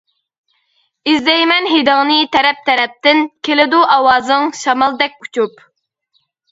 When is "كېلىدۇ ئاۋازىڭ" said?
3.49-4.53